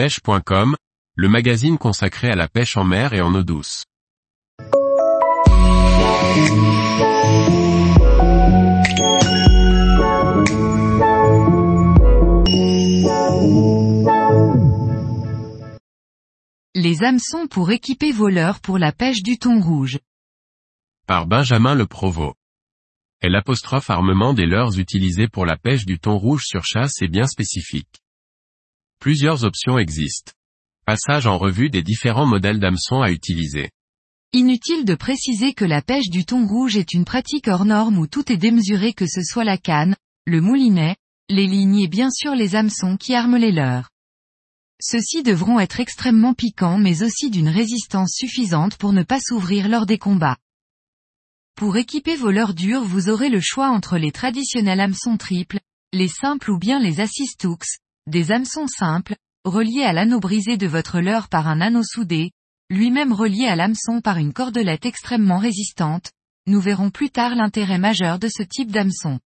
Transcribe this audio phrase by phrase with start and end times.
[0.00, 0.76] pêche.com,
[1.14, 3.84] le magazine consacré à la pêche en mer et en eau douce.
[16.74, 19.98] Les hameçons pour équiper vos leurres pour la pêche du thon rouge.
[21.06, 22.36] Par Benjamin Le Provost.
[23.20, 27.08] Et l'apostrophe armement des leurres utilisés pour la pêche du thon rouge sur chasse est
[27.08, 27.99] bien spécifique.
[29.00, 30.32] Plusieurs options existent.
[30.84, 33.70] Passage en revue des différents modèles d'hameçons à utiliser.
[34.34, 38.06] Inutile de préciser que la pêche du thon rouge est une pratique hors norme où
[38.06, 39.96] tout est démesuré que ce soit la canne,
[40.26, 40.96] le moulinet,
[41.30, 43.88] les lignes et bien sûr les hameçons qui arment les leurs.
[44.82, 49.86] Ceux-ci devront être extrêmement piquants mais aussi d'une résistance suffisante pour ne pas s'ouvrir lors
[49.86, 50.36] des combats.
[51.54, 55.60] Pour équiper vos leurres dures vous aurez le choix entre les traditionnels hameçons triples,
[55.94, 57.78] les simples ou bien les assist hooks,
[58.10, 62.32] des hameçons simples, reliés à l'anneau brisé de votre leurre par un anneau soudé,
[62.68, 66.10] lui-même relié à l'hameçon par une cordelette extrêmement résistante,
[66.46, 69.18] nous verrons plus tard l'intérêt majeur de ce type d'hameçon.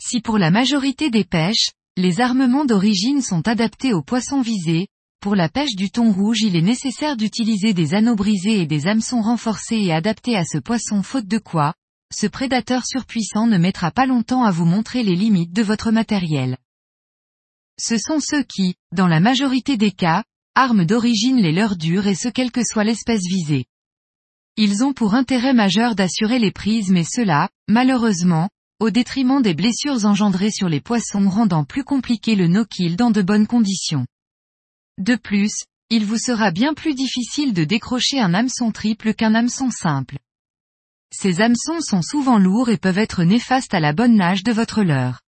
[0.00, 4.88] Si pour la majorité des pêches, les armements d'origine sont adaptés aux poissons visés,
[5.20, 8.86] pour la pêche du thon rouge il est nécessaire d'utiliser des anneaux brisés et des
[8.86, 11.74] hameçons renforcés et adaptés à ce poisson faute de quoi,
[12.14, 16.56] ce prédateur surpuissant ne mettra pas longtemps à vous montrer les limites de votre matériel.
[17.80, 22.14] Ce sont ceux qui, dans la majorité des cas, arment d'origine les leurs dures et
[22.14, 23.66] ce quelle que soit l'espèce visée.
[24.56, 28.48] Ils ont pour intérêt majeur d'assurer les prises mais cela, malheureusement,
[28.80, 33.22] au détriment des blessures engendrées sur les poissons rendant plus compliqué le no-kill dans de
[33.22, 34.06] bonnes conditions.
[34.98, 35.52] De plus,
[35.90, 40.18] il vous sera bien plus difficile de décrocher un hameçon triple qu'un hameçon simple.
[41.12, 44.82] Ces hameçons sont souvent lourds et peuvent être néfastes à la bonne nage de votre
[44.82, 45.20] leurre.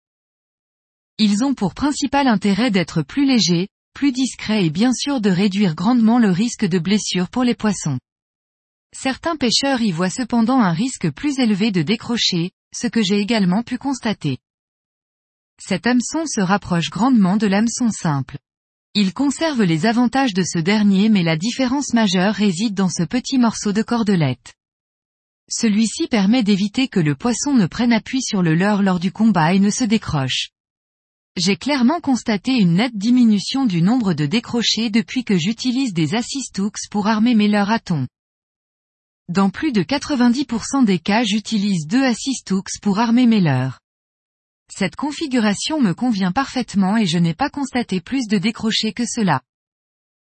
[1.21, 5.75] Ils ont pour principal intérêt d'être plus légers, plus discrets et bien sûr de réduire
[5.75, 7.99] grandement le risque de blessure pour les poissons.
[8.97, 13.65] Certains pêcheurs y voient cependant un risque plus élevé de décrocher, ce que j'ai également
[13.65, 14.39] pu constater.
[15.61, 18.39] Cet hameçon se rapproche grandement de l'hameçon simple.
[18.95, 23.39] Il conserve les avantages de ce dernier mais la différence majeure réside dans ce petit
[23.39, 24.55] morceau de cordelette.
[25.51, 29.53] Celui-ci permet d'éviter que le poisson ne prenne appui sur le leurre lors du combat
[29.53, 30.51] et ne se décroche.
[31.41, 36.59] J'ai clairement constaté une nette diminution du nombre de décrochés depuis que j'utilise des assist
[36.59, 38.09] hooks pour armer mes leurres à thon.
[39.29, 43.79] Dans plus de 90% des cas j'utilise deux assist hooks pour armer mes leurres.
[44.69, 49.41] Cette configuration me convient parfaitement et je n'ai pas constaté plus de décrochés que cela.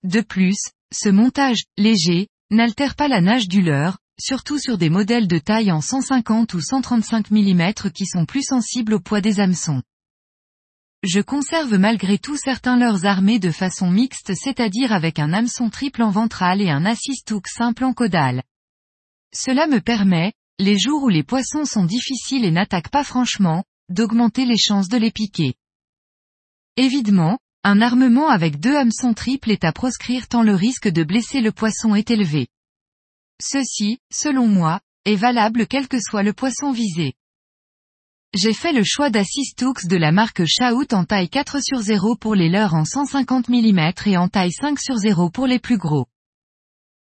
[0.03, 0.59] De plus,
[0.93, 5.73] ce montage, léger, n'altère pas la nage du leurre, surtout sur des modèles de taille
[5.73, 9.83] en 150 ou 135 mm qui sont plus sensibles au poids des hameçons.
[11.05, 16.03] Je conserve malgré tout certains leurs armés de façon mixte c'est-à-dire avec un hameçon triple
[16.03, 18.43] en ventral et un assist hook simple en caudal.
[19.33, 24.45] Cela me permet, les jours où les poissons sont difficiles et n'attaquent pas franchement, d'augmenter
[24.45, 25.55] les chances de les piquer.
[26.77, 31.41] Évidemment, un armement avec deux hameçons triples est à proscrire tant le risque de blesser
[31.41, 32.49] le poisson est élevé.
[33.41, 37.15] Ceci, selon moi, est valable quel que soit le poisson visé.
[38.35, 42.15] J'ai fait le choix d'Assist Hooks de la marque Shout en taille 4 sur 0
[42.17, 45.79] pour les leurres en 150 mm et en taille 5 sur 0 pour les plus
[45.79, 46.07] gros.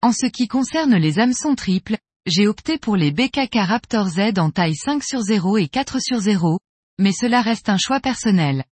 [0.03, 1.97] En ce qui concerne les hameçons triples,
[2.27, 6.19] j'ai opté pour les BKK Raptor Z en taille 5 sur 0 et 4 sur
[6.19, 6.59] 0,
[6.99, 8.65] mais cela reste un choix personnel.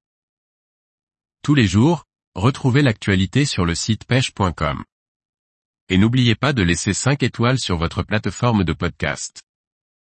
[1.45, 4.83] Tous les jours, retrouvez l'actualité sur le site pêche.com.
[5.89, 9.44] Et n'oubliez pas de laisser 5 étoiles sur votre plateforme de podcast.